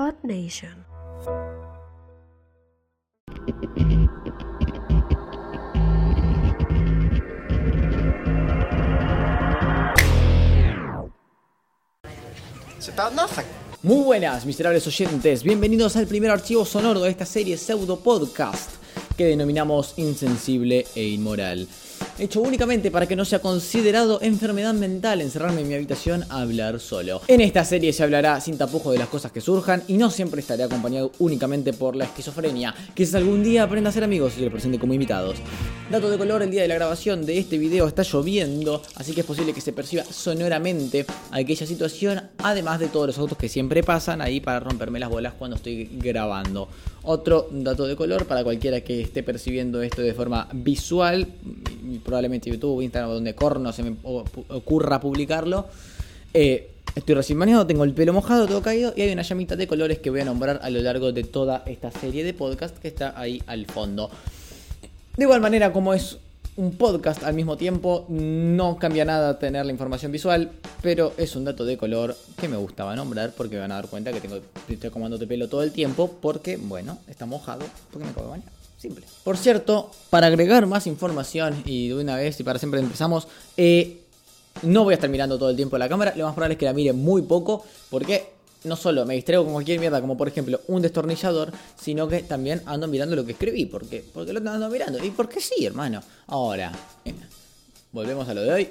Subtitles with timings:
[0.00, 0.86] Odd Nation.
[12.78, 13.44] It's about nothing.
[13.82, 15.42] Muy buenas, miserables oyentes.
[15.42, 18.79] Bienvenidos al primer archivo sonoro de esta serie pseudo podcast
[19.20, 21.68] que denominamos Insensible e Inmoral.
[22.18, 26.80] Hecho únicamente para que no sea considerado enfermedad mental encerrarme en mi habitación a hablar
[26.80, 27.20] solo.
[27.28, 30.40] En esta serie se hablará sin tapujo de las cosas que surjan y no siempre
[30.40, 32.74] estaré acompañado únicamente por la esquizofrenia.
[32.94, 35.36] Quizás algún día aprenda a ser amigos y lo presente como invitados.
[35.90, 39.22] Dato de color, el día de la grabación de este video está lloviendo, así que
[39.22, 43.82] es posible que se perciba sonoramente aquella situación, además de todos los autos que siempre
[43.82, 46.68] pasan ahí para romperme las bolas cuando estoy grabando.
[47.02, 51.26] Otro dato de color para cualquiera que esté percibiendo esto de forma visual,
[52.04, 55.66] probablemente YouTube, Instagram, donde corno se me ocurra publicarlo.
[56.32, 59.66] Eh, estoy recién bañado, tengo el pelo mojado, todo caído y hay una llamita de
[59.66, 62.86] colores que voy a nombrar a lo largo de toda esta serie de podcast que
[62.86, 64.08] está ahí al fondo.
[65.20, 66.16] De igual manera, como es
[66.56, 71.44] un podcast al mismo tiempo, no cambia nada tener la información visual, pero es un
[71.44, 74.88] dato de color que me gustaba nombrar porque van a dar cuenta que tengo, estoy
[74.88, 78.48] acomodando pelo todo el tiempo porque, bueno, está mojado porque me acabo de bañar.
[78.78, 79.04] Simple.
[79.22, 83.98] Por cierto, para agregar más información y de una vez y para siempre empezamos, eh,
[84.62, 86.64] no voy a estar mirando todo el tiempo la cámara, lo más probable es que
[86.64, 90.60] la mire muy poco porque no solo me distraigo con cualquier mierda, como por ejemplo
[90.68, 93.66] un destornillador, sino que también ando mirando lo que escribí.
[93.66, 94.04] ¿Por qué?
[94.12, 95.02] Porque lo ando mirando.
[95.04, 96.02] ¿Y por qué sí, hermano?
[96.26, 96.72] Ahora,
[97.04, 97.14] eh,
[97.92, 98.68] volvemos a lo de hoy.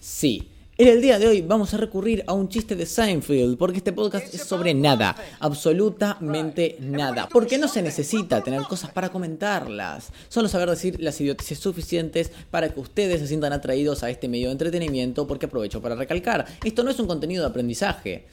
[0.00, 0.48] Sí.
[0.80, 3.92] En el día de hoy vamos a recurrir a un chiste de Seinfeld, porque este
[3.92, 7.28] podcast es sobre nada, absolutamente nada.
[7.28, 12.68] Porque no se necesita tener cosas para comentarlas, solo saber decir las idioteces suficientes para
[12.68, 16.84] que ustedes se sientan atraídos a este medio de entretenimiento, porque aprovecho para recalcar, esto
[16.84, 18.26] no es un contenido de aprendizaje.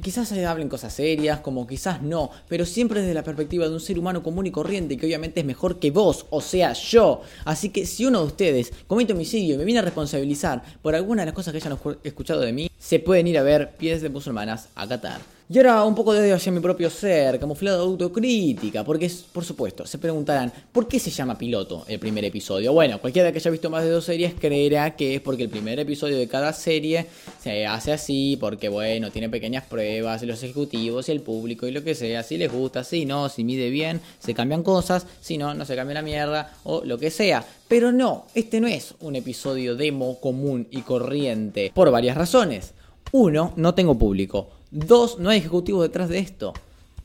[0.00, 3.80] Quizás se hablen cosas serias, como quizás no, pero siempre desde la perspectiva de un
[3.80, 7.20] ser humano común y corriente que obviamente es mejor que vos, o sea, yo.
[7.44, 11.22] Así que si uno de ustedes comete homicidio y me viene a responsabilizar por alguna
[11.22, 14.02] de las cosas que hayan escu- escuchado de mí, se pueden ir a ver Pies
[14.02, 15.20] de Musulmanas a Qatar.
[15.48, 19.22] Y ahora un poco de odio hacia mi propio ser, camuflado de autocrítica, porque es,
[19.30, 22.72] por supuesto, se preguntarán, ¿por qué se llama piloto el primer episodio?
[22.72, 25.78] Bueno, cualquiera que haya visto más de dos series creerá que es porque el primer
[25.78, 27.06] episodio de cada serie
[27.42, 31.84] se hace así, porque bueno, tiene pequeñas pruebas, los ejecutivos y el público y lo
[31.84, 35.52] que sea, si les gusta, si no, si mide bien, se cambian cosas, si no,
[35.52, 37.44] no se cambia la mierda o lo que sea.
[37.72, 42.74] Pero no, este no es un episodio demo común y corriente, por varias razones.
[43.12, 44.50] Uno, no tengo público.
[44.70, 46.52] Dos, no hay ejecutivos detrás de esto.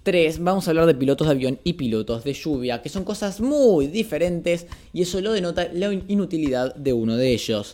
[0.04, 0.44] 3.
[0.44, 3.88] Vamos a hablar de pilotos de avión y pilotos de lluvia, que son cosas muy
[3.88, 7.74] diferentes y eso lo denota la inutilidad de uno de ellos.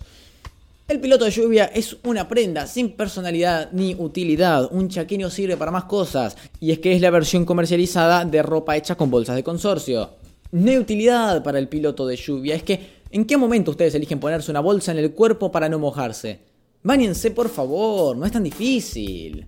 [0.87, 4.71] El piloto de lluvia es una prenda sin personalidad ni utilidad.
[4.71, 6.37] Un chaqueño sirve para más cosas.
[6.59, 10.21] Y es que es la versión comercializada de ropa hecha con bolsas de consorcio.
[10.53, 12.53] No hay utilidad para el piloto de lluvia.
[12.53, 15.79] Es que, ¿en qué momento ustedes eligen ponerse una bolsa en el cuerpo para no
[15.79, 16.41] mojarse?
[16.83, 19.47] Báñense, por favor, no es tan difícil.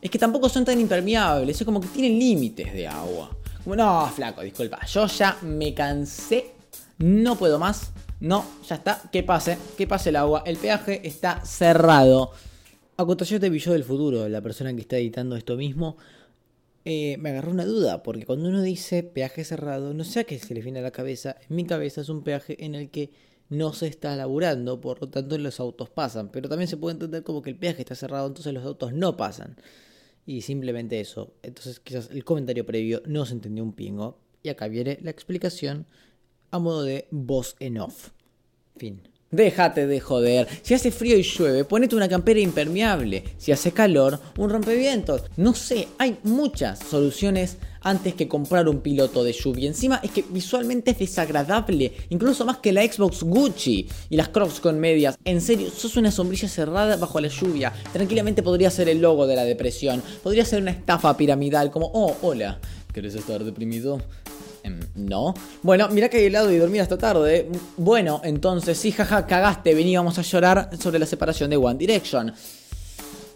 [0.00, 3.36] Es que tampoco son tan impermeables, es como que tienen límites de agua.
[3.62, 6.52] Como, no, flaco, disculpa, yo ya me cansé,
[7.00, 11.44] no puedo más, no, ya está, que pase, que pase el agua, el peaje está
[11.44, 12.30] cerrado.
[12.96, 15.98] Acotación de Billo del futuro, la persona que está editando esto mismo,
[16.88, 20.38] eh, me agarró una duda, porque cuando uno dice peaje cerrado, no sé a qué
[20.38, 23.10] se le viene a la cabeza, en mi cabeza es un peaje en el que
[23.48, 27.24] no se está laburando, por lo tanto los autos pasan, pero también se puede entender
[27.24, 29.56] como que el peaje está cerrado, entonces los autos no pasan.
[30.26, 31.34] Y simplemente eso.
[31.42, 34.20] Entonces quizás el comentario previo no se entendió un pingo.
[34.44, 35.86] Y acá viene la explicación
[36.52, 38.10] a modo de voz en off.
[38.76, 39.02] Fin.
[39.36, 40.48] Déjate de joder.
[40.62, 43.22] Si hace frío y llueve, ponete una campera impermeable.
[43.36, 45.24] Si hace calor, un rompevientos.
[45.36, 49.68] No sé, hay muchas soluciones antes que comprar un piloto de lluvia.
[49.68, 54.58] Encima es que visualmente es desagradable, incluso más que la Xbox Gucci y las Crocs
[54.58, 55.18] con medias.
[55.26, 57.74] En serio, sos una sombrilla cerrada bajo la lluvia.
[57.92, 60.02] Tranquilamente podría ser el logo de la depresión.
[60.22, 62.58] Podría ser una estafa piramidal como, oh, hola,
[62.94, 64.00] ¿querés estar deprimido?
[64.66, 65.32] Em, No.
[65.62, 67.48] Bueno, mirá que hay helado y dormir hasta tarde.
[67.76, 69.74] Bueno, entonces sí, jaja, cagaste.
[69.74, 72.32] Vení, vamos a llorar sobre la separación de One Direction.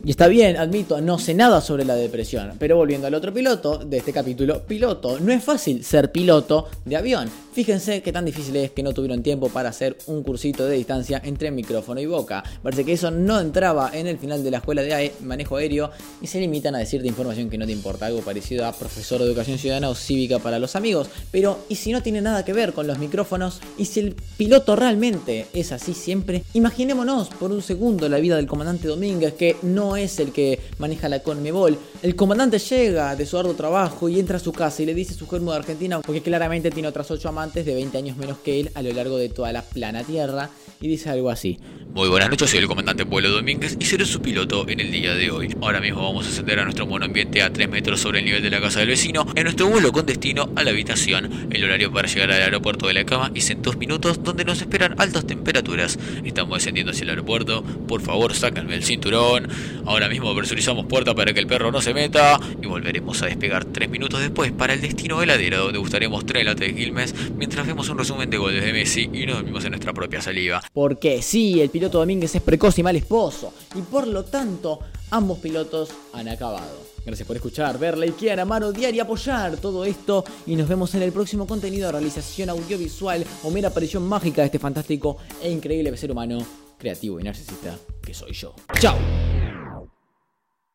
[0.03, 2.53] Y está bien, admito, no sé nada sobre la depresión.
[2.59, 5.21] Pero volviendo al otro piloto de este capítulo, piloto.
[5.21, 7.31] No es fácil ser piloto de avión.
[7.53, 11.21] Fíjense qué tan difícil es que no tuvieron tiempo para hacer un cursito de distancia
[11.23, 12.43] entre micrófono y boca.
[12.63, 15.91] Parece que eso no entraba en el final de la escuela de AE, manejo aéreo
[16.23, 19.27] y se limitan a decirte información que no te importa, algo parecido a profesor de
[19.27, 21.11] educación ciudadana o cívica para los amigos.
[21.31, 23.61] Pero, ¿y si no tiene nada que ver con los micrófonos?
[23.77, 26.45] ¿Y si el piloto realmente es así siempre?
[26.55, 31.09] Imaginémonos por un segundo la vida del comandante Domínguez que no es el que maneja
[31.09, 31.79] la Conmebol.
[32.03, 35.15] El comandante llega de su arduo trabajo y entra a su casa y le dice
[35.15, 38.61] su germo de Argentina, porque claramente tiene otras ocho amantes de 20 años menos que
[38.61, 40.51] él a lo largo de toda la plana tierra,
[40.81, 41.59] y dice algo así.
[41.93, 45.15] Muy buenas noches, soy el comandante Pueblo Domínguez y seré su piloto en el día
[45.15, 45.55] de hoy.
[45.61, 48.51] Ahora mismo vamos a ascender a nuestro monoambiente a 3 metros sobre el nivel de
[48.51, 51.49] la casa del vecino en nuestro vuelo con destino a la habitación.
[51.51, 54.61] El horario para llegar al aeropuerto de la cama es en 2 minutos donde nos
[54.63, 55.99] esperan altas temperaturas.
[56.25, 59.49] Estamos descendiendo hacia el aeropuerto, por favor sácanme el cinturón.
[59.87, 63.65] Ahora mismo presurizamos puerta para que el perro no se meta y volveremos a despegar
[63.65, 67.89] 3 minutos después para el destino heladero donde gustaremos 3 latas de Quilmes mientras vemos
[67.89, 70.63] un resumen de goles de Messi y nos dormimos en nuestra propia saliva.
[70.73, 74.81] Porque sí, el piloto Domínguez es precoz y mal esposo, y por lo tanto,
[75.11, 76.91] ambos pilotos han acabado.
[77.05, 80.23] Gracias por escuchar, ver, likear, amar, odiar y apoyar todo esto.
[80.47, 84.47] Y nos vemos en el próximo contenido de realización audiovisual o mera aparición mágica de
[84.47, 86.47] este fantástico e increíble ser humano,
[86.79, 88.55] creativo y narcisista que soy yo.
[88.79, 89.30] ¡Chao!